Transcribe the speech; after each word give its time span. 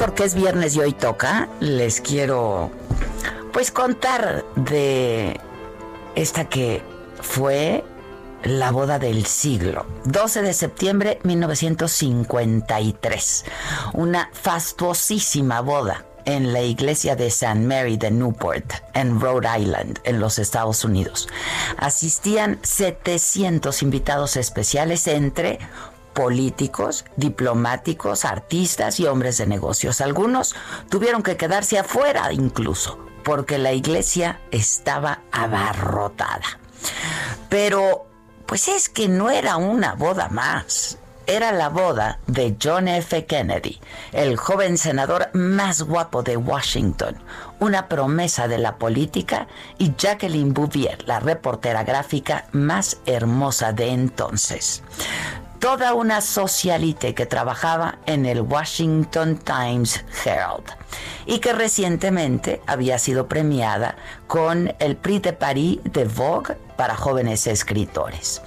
Porque 0.00 0.24
es 0.24 0.34
viernes 0.34 0.74
y 0.76 0.80
hoy 0.80 0.92
toca, 0.94 1.50
les 1.60 2.00
quiero 2.00 2.70
pues 3.52 3.70
contar 3.70 4.46
de 4.56 5.38
esta 6.14 6.48
que 6.48 6.82
fue 7.20 7.84
la 8.42 8.70
boda 8.70 8.98
del 8.98 9.26
siglo. 9.26 9.84
12 10.06 10.40
de 10.40 10.54
septiembre 10.54 11.18
1953. 11.22 13.44
Una 13.92 14.30
fastuosísima 14.32 15.60
boda 15.60 16.06
en 16.24 16.54
la 16.54 16.62
iglesia 16.62 17.14
de 17.14 17.26
St. 17.26 17.56
Mary 17.56 17.98
de 17.98 18.10
Newport, 18.10 18.72
en 18.94 19.20
Rhode 19.20 19.48
Island, 19.58 19.98
en 20.04 20.18
los 20.18 20.38
Estados 20.38 20.82
Unidos. 20.84 21.28
Asistían 21.76 22.58
700 22.62 23.82
invitados 23.82 24.36
especiales 24.36 25.06
entre 25.08 25.58
políticos, 26.20 27.06
diplomáticos, 27.16 28.26
artistas 28.26 29.00
y 29.00 29.06
hombres 29.06 29.38
de 29.38 29.46
negocios. 29.46 30.02
Algunos 30.02 30.54
tuvieron 30.90 31.22
que 31.22 31.38
quedarse 31.38 31.78
afuera 31.78 32.30
incluso, 32.30 32.98
porque 33.24 33.56
la 33.56 33.72
iglesia 33.72 34.38
estaba 34.50 35.22
abarrotada. 35.32 36.60
Pero, 37.48 38.06
pues 38.44 38.68
es 38.68 38.90
que 38.90 39.08
no 39.08 39.30
era 39.30 39.56
una 39.56 39.94
boda 39.94 40.28
más. 40.28 40.98
Era 41.26 41.52
la 41.52 41.70
boda 41.70 42.18
de 42.26 42.54
John 42.62 42.88
F. 42.88 43.24
Kennedy, 43.24 43.80
el 44.12 44.36
joven 44.36 44.76
senador 44.76 45.30
más 45.32 45.80
guapo 45.80 46.22
de 46.22 46.36
Washington, 46.36 47.16
una 47.60 47.88
promesa 47.88 48.46
de 48.46 48.58
la 48.58 48.76
política, 48.76 49.46
y 49.78 49.94
Jacqueline 49.96 50.52
Bouvier, 50.52 51.02
la 51.06 51.18
reportera 51.18 51.82
gráfica 51.82 52.44
más 52.52 52.98
hermosa 53.06 53.72
de 53.72 53.88
entonces 53.88 54.82
toda 55.60 55.92
una 55.92 56.22
socialite 56.22 57.14
que 57.14 57.26
trabajaba 57.26 57.98
en 58.06 58.24
el 58.24 58.40
Washington 58.40 59.38
Times 59.38 60.02
Herald 60.24 60.64
y 61.26 61.38
que 61.38 61.52
recientemente 61.52 62.62
había 62.66 62.98
sido 62.98 63.28
premiada 63.28 63.96
con 64.26 64.74
el 64.78 64.96
Prix 64.96 65.22
de 65.22 65.32
Paris 65.34 65.78
de 65.84 66.06
Vogue 66.06 66.56
para 66.76 66.96
jóvenes 66.96 67.46
escritores. 67.46 68.40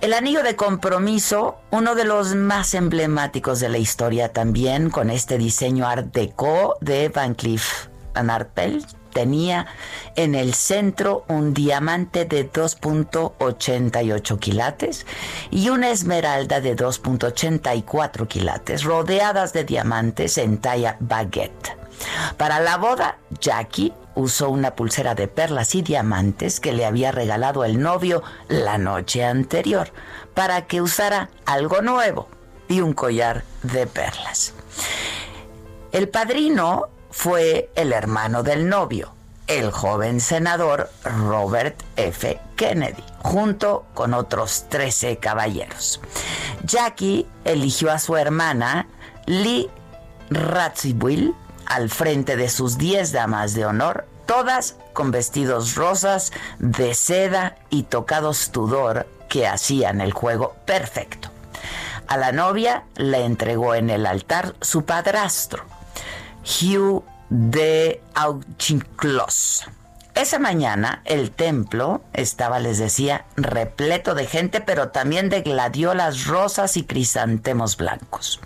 El 0.00 0.14
anillo 0.14 0.44
de 0.44 0.54
compromiso, 0.54 1.56
uno 1.72 1.96
de 1.96 2.04
los 2.04 2.36
más 2.36 2.72
emblemáticos 2.74 3.58
de 3.58 3.68
la 3.68 3.78
historia 3.78 4.32
también, 4.32 4.90
con 4.90 5.10
este 5.10 5.38
diseño 5.38 5.88
art 5.88 6.14
déco 6.14 6.76
de 6.80 7.08
Van 7.08 7.34
Cleef 7.34 7.88
Arpels, 8.14 8.96
tenía 9.18 9.66
en 10.14 10.36
el 10.36 10.54
centro 10.54 11.24
un 11.26 11.52
diamante 11.52 12.24
de 12.24 12.48
2.88 12.52 14.38
quilates 14.38 15.06
y 15.50 15.70
una 15.70 15.90
esmeralda 15.90 16.60
de 16.60 16.76
2.84 16.76 18.28
quilates, 18.28 18.84
rodeadas 18.84 19.52
de 19.52 19.64
diamantes 19.64 20.38
en 20.38 20.58
talla 20.58 20.98
baguette. 21.00 21.76
Para 22.36 22.60
la 22.60 22.76
boda, 22.76 23.18
Jackie 23.40 23.92
usó 24.14 24.50
una 24.50 24.76
pulsera 24.76 25.16
de 25.16 25.26
perlas 25.26 25.74
y 25.74 25.82
diamantes 25.82 26.60
que 26.60 26.72
le 26.72 26.86
había 26.86 27.10
regalado 27.10 27.64
el 27.64 27.80
novio 27.80 28.22
la 28.46 28.78
noche 28.78 29.24
anterior, 29.24 29.90
para 30.34 30.68
que 30.68 30.80
usara 30.80 31.28
algo 31.44 31.82
nuevo 31.82 32.28
y 32.68 32.82
un 32.82 32.92
collar 32.92 33.42
de 33.64 33.88
perlas. 33.88 34.54
El 35.90 36.08
padrino 36.08 36.90
fue 37.18 37.68
el 37.74 37.92
hermano 37.92 38.44
del 38.44 38.68
novio, 38.68 39.12
el 39.48 39.72
joven 39.72 40.20
senador 40.20 40.88
Robert 41.02 41.82
F. 41.96 42.38
Kennedy, 42.54 43.02
junto 43.24 43.86
con 43.92 44.14
otros 44.14 44.66
13 44.68 45.16
caballeros. 45.16 46.00
Jackie 46.62 47.26
eligió 47.44 47.90
a 47.90 47.98
su 47.98 48.16
hermana 48.16 48.86
Lee 49.26 49.68
Radziwill 50.30 51.34
al 51.66 51.90
frente 51.90 52.36
de 52.36 52.48
sus 52.48 52.78
10 52.78 53.10
damas 53.10 53.52
de 53.52 53.66
honor, 53.66 54.06
todas 54.24 54.76
con 54.92 55.10
vestidos 55.10 55.74
rosas 55.74 56.30
de 56.60 56.94
seda 56.94 57.56
y 57.68 57.82
tocados 57.82 58.52
tudor 58.52 59.08
que 59.28 59.48
hacían 59.48 60.00
el 60.00 60.12
juego 60.12 60.54
perfecto. 60.66 61.30
A 62.06 62.16
la 62.16 62.30
novia 62.30 62.84
le 62.94 63.24
entregó 63.24 63.74
en 63.74 63.90
el 63.90 64.06
altar 64.06 64.54
su 64.60 64.84
padrastro, 64.84 65.64
Hugh 66.48 67.04
de 67.28 68.00
Auchinclos. 68.14 69.66
Esa 70.14 70.40
mañana 70.40 71.02
el 71.04 71.30
templo 71.30 72.02
estaba, 72.12 72.58
les 72.58 72.78
decía, 72.78 73.26
repleto 73.36 74.16
de 74.16 74.26
gente, 74.26 74.60
pero 74.60 74.88
también 74.88 75.28
de 75.28 75.42
gladiolas 75.42 76.26
rosas 76.26 76.76
y 76.76 76.82
crisantemos 76.82 77.76
blancos. 77.76 78.40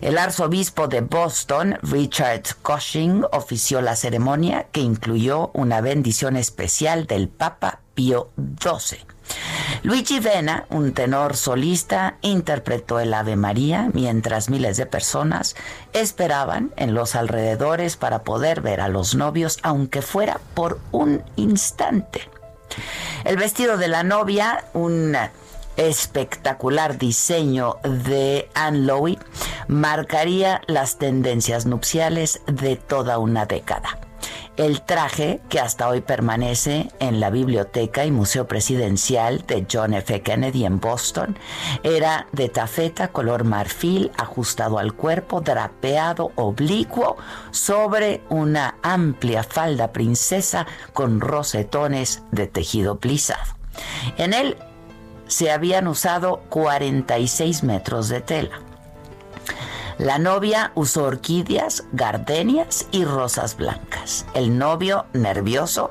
El 0.00 0.18
arzobispo 0.18 0.88
de 0.88 1.02
Boston, 1.02 1.78
Richard 1.82 2.42
Cushing, 2.62 3.24
ofició 3.30 3.80
la 3.82 3.94
ceremonia 3.94 4.66
que 4.72 4.80
incluyó 4.80 5.52
una 5.54 5.80
bendición 5.80 6.36
especial 6.36 7.06
del 7.06 7.28
Papa 7.28 7.80
Pío 7.94 8.30
XII. 8.60 9.15
Luigi 9.82 10.20
Vena, 10.20 10.66
un 10.70 10.92
tenor 10.92 11.36
solista, 11.36 12.16
interpretó 12.22 12.98
el 12.98 13.14
Ave 13.14 13.36
María 13.36 13.90
mientras 13.92 14.50
miles 14.50 14.76
de 14.76 14.86
personas 14.86 15.54
esperaban 15.92 16.72
en 16.76 16.94
los 16.94 17.14
alrededores 17.14 17.96
para 17.96 18.22
poder 18.22 18.60
ver 18.60 18.80
a 18.80 18.88
los 18.88 19.14
novios, 19.14 19.58
aunque 19.62 20.02
fuera 20.02 20.40
por 20.54 20.80
un 20.92 21.22
instante. 21.36 22.28
El 23.24 23.36
vestido 23.36 23.76
de 23.76 23.88
la 23.88 24.02
novia, 24.02 24.64
un 24.72 25.16
espectacular 25.76 26.98
diseño 26.98 27.76
de 27.82 28.48
Anne 28.54 28.80
Lowe, 28.80 29.18
marcaría 29.68 30.62
las 30.66 30.98
tendencias 30.98 31.66
nupciales 31.66 32.40
de 32.46 32.76
toda 32.76 33.18
una 33.18 33.46
década. 33.46 33.98
El 34.56 34.80
traje, 34.80 35.40
que 35.50 35.60
hasta 35.60 35.86
hoy 35.88 36.00
permanece 36.00 36.88
en 36.98 37.20
la 37.20 37.28
Biblioteca 37.28 38.06
y 38.06 38.10
Museo 38.10 38.48
Presidencial 38.48 39.44
de 39.46 39.66
John 39.70 39.92
F. 39.92 40.22
Kennedy 40.22 40.64
en 40.64 40.80
Boston, 40.80 41.38
era 41.82 42.26
de 42.32 42.48
tafeta 42.48 43.08
color 43.08 43.44
marfil 43.44 44.10
ajustado 44.16 44.78
al 44.78 44.94
cuerpo, 44.94 45.42
drapeado 45.42 46.32
oblicuo 46.36 47.16
sobre 47.50 48.22
una 48.30 48.76
amplia 48.82 49.42
falda 49.42 49.92
princesa 49.92 50.66
con 50.94 51.20
rosetones 51.20 52.22
de 52.30 52.46
tejido 52.46 52.98
plisado. 52.98 53.56
En 54.16 54.32
él 54.32 54.56
se 55.26 55.50
habían 55.50 55.86
usado 55.86 56.40
46 56.48 57.62
metros 57.62 58.08
de 58.08 58.20
tela. 58.20 58.60
La 59.98 60.18
novia 60.18 60.72
usó 60.74 61.04
orquídeas, 61.04 61.84
gardenias 61.92 62.86
y 62.90 63.04
rosas 63.04 63.56
blancas. 63.56 64.26
El 64.34 64.58
novio, 64.58 65.06
nervioso, 65.14 65.90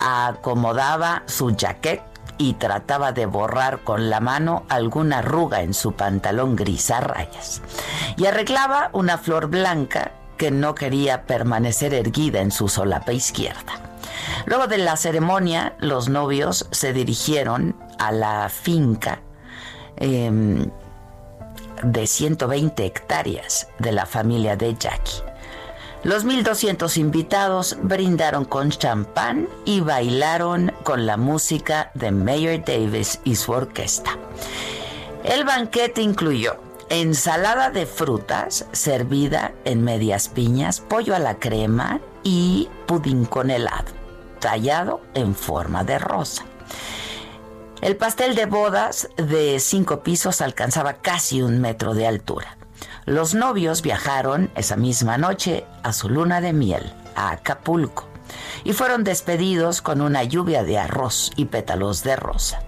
acomodaba 0.00 1.22
su 1.26 1.54
jaquet 1.54 2.02
y 2.38 2.54
trataba 2.54 3.12
de 3.12 3.26
borrar 3.26 3.80
con 3.84 4.08
la 4.08 4.20
mano 4.20 4.64
alguna 4.70 5.18
arruga 5.18 5.62
en 5.62 5.74
su 5.74 5.92
pantalón 5.92 6.56
gris 6.56 6.90
a 6.90 7.00
rayas. 7.00 7.60
Y 8.16 8.24
arreglaba 8.24 8.88
una 8.94 9.18
flor 9.18 9.48
blanca 9.48 10.12
que 10.38 10.50
no 10.50 10.74
quería 10.74 11.26
permanecer 11.26 11.92
erguida 11.92 12.40
en 12.40 12.50
su 12.50 12.68
solapa 12.68 13.12
izquierda. 13.12 13.74
Luego 14.46 14.66
de 14.66 14.78
la 14.78 14.96
ceremonia, 14.96 15.76
los 15.78 16.08
novios 16.08 16.66
se 16.70 16.92
dirigieron 16.92 17.76
a 17.98 18.12
la 18.12 18.48
finca 18.48 19.20
em, 19.96 20.70
de 21.82 22.06
120 22.06 22.84
hectáreas 22.84 23.68
de 23.78 23.92
la 23.92 24.06
familia 24.06 24.56
de 24.56 24.74
Jackie. 24.74 25.22
Los 26.04 26.26
1.200 26.26 26.96
invitados 26.96 27.76
brindaron 27.80 28.44
con 28.44 28.70
champán 28.70 29.48
y 29.64 29.80
bailaron 29.80 30.72
con 30.82 31.06
la 31.06 31.16
música 31.16 31.92
de 31.94 32.10
Mayor 32.10 32.64
Davis 32.64 33.20
y 33.22 33.36
su 33.36 33.52
orquesta. 33.52 34.18
El 35.22 35.44
banquete 35.44 36.02
incluyó 36.02 36.56
ensalada 36.88 37.70
de 37.70 37.86
frutas 37.86 38.66
servida 38.72 39.52
en 39.64 39.84
medias 39.84 40.28
piñas, 40.28 40.80
pollo 40.80 41.14
a 41.14 41.20
la 41.20 41.38
crema 41.38 42.00
y 42.24 42.68
pudín 42.86 43.24
con 43.24 43.50
helado, 43.50 43.92
tallado 44.40 45.00
en 45.14 45.34
forma 45.34 45.84
de 45.84 45.98
rosa. 45.98 46.44
El 47.82 47.96
pastel 47.96 48.36
de 48.36 48.46
bodas 48.46 49.08
de 49.16 49.58
cinco 49.58 50.04
pisos 50.04 50.40
alcanzaba 50.40 50.98
casi 51.02 51.42
un 51.42 51.60
metro 51.60 51.94
de 51.94 52.06
altura. 52.06 52.56
Los 53.06 53.34
novios 53.34 53.82
viajaron 53.82 54.52
esa 54.54 54.76
misma 54.76 55.18
noche 55.18 55.64
a 55.82 55.92
su 55.92 56.08
luna 56.08 56.40
de 56.40 56.52
miel, 56.52 56.94
a 57.16 57.32
Acapulco, 57.32 58.06
y 58.62 58.72
fueron 58.72 59.02
despedidos 59.02 59.82
con 59.82 60.00
una 60.00 60.22
lluvia 60.22 60.62
de 60.62 60.78
arroz 60.78 61.32
y 61.34 61.46
pétalos 61.46 62.04
de 62.04 62.14
rosa. 62.14 62.62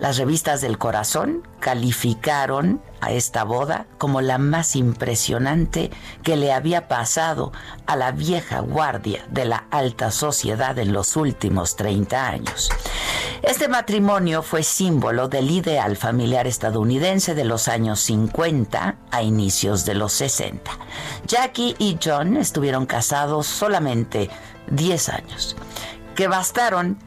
Las 0.00 0.16
revistas 0.16 0.60
del 0.60 0.76
corazón 0.76 1.46
calificaron 1.60 2.82
a 3.00 3.12
esta 3.12 3.44
boda 3.44 3.86
como 3.96 4.20
la 4.20 4.38
más 4.38 4.74
impresionante 4.74 5.90
que 6.24 6.36
le 6.36 6.52
había 6.52 6.88
pasado 6.88 7.52
a 7.86 7.94
la 7.94 8.10
vieja 8.10 8.58
guardia 8.58 9.24
de 9.30 9.44
la 9.44 9.66
alta 9.70 10.10
sociedad 10.10 10.76
en 10.78 10.92
los 10.92 11.14
últimos 11.14 11.76
30 11.76 12.26
años. 12.26 12.70
Este 13.48 13.66
matrimonio 13.66 14.42
fue 14.42 14.62
símbolo 14.62 15.28
del 15.28 15.50
ideal 15.50 15.96
familiar 15.96 16.46
estadounidense 16.46 17.34
de 17.34 17.46
los 17.46 17.66
años 17.66 17.98
50 18.00 18.96
a 19.10 19.22
inicios 19.22 19.86
de 19.86 19.94
los 19.94 20.12
60. 20.12 20.70
Jackie 21.26 21.74
y 21.78 21.98
John 22.04 22.36
estuvieron 22.36 22.84
casados 22.84 23.46
solamente 23.46 24.28
10 24.70 25.08
años, 25.08 25.56
que 26.14 26.28
bastaron 26.28 26.98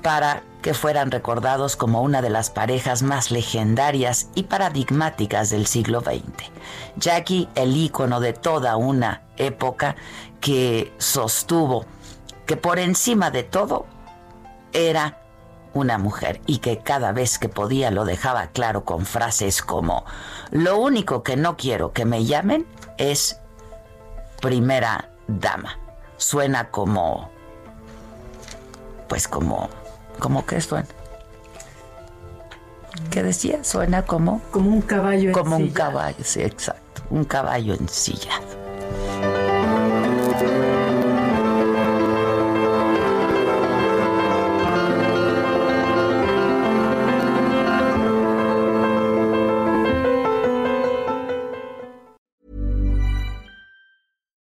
para 0.00 0.44
que 0.62 0.72
fueran 0.72 1.10
recordados 1.10 1.74
como 1.74 2.00
una 2.00 2.22
de 2.22 2.30
las 2.30 2.50
parejas 2.50 3.02
más 3.02 3.32
legendarias 3.32 4.28
y 4.36 4.44
paradigmáticas 4.44 5.50
del 5.50 5.66
siglo 5.66 6.00
XX. 6.00 6.22
Jackie, 6.94 7.48
el 7.56 7.76
ícono 7.76 8.20
de 8.20 8.34
toda 8.34 8.76
una 8.76 9.22
época 9.36 9.96
que 10.40 10.92
sostuvo 10.98 11.86
que 12.46 12.56
por 12.56 12.78
encima 12.78 13.32
de 13.32 13.42
todo 13.42 13.86
era 14.72 15.27
una 15.74 15.98
mujer 15.98 16.40
y 16.46 16.58
que 16.58 16.78
cada 16.78 17.12
vez 17.12 17.38
que 17.38 17.48
podía 17.48 17.90
lo 17.90 18.04
dejaba 18.04 18.48
claro 18.48 18.84
con 18.84 19.06
frases 19.06 19.62
como, 19.62 20.04
lo 20.50 20.78
único 20.78 21.22
que 21.22 21.36
no 21.36 21.56
quiero 21.56 21.92
que 21.92 22.04
me 22.04 22.24
llamen 22.24 22.66
es 22.96 23.40
primera 24.40 25.10
dama. 25.26 25.78
Suena 26.16 26.70
como, 26.70 27.30
pues 29.08 29.28
como 29.28 29.68
¿Cómo 30.18 30.44
que 30.44 30.60
suena? 30.60 30.88
¿Qué 33.10 33.22
decía? 33.22 33.62
Suena 33.62 34.02
como... 34.04 34.42
Como 34.50 34.70
un 34.70 34.82
caballo 34.82 35.32
Como 35.32 35.56
un 35.56 35.70
caballo, 35.70 36.16
sí, 36.22 36.42
exacto. 36.42 37.02
Un 37.10 37.24
caballo 37.24 37.74
ensillado. 37.74 38.47